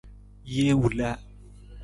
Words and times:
Jee 0.51 0.73
wila. 0.81 1.11